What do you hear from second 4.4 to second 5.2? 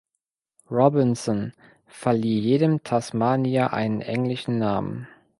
Namen.